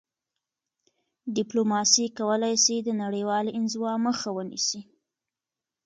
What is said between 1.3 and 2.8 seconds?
ډیپلوماسي کولای سي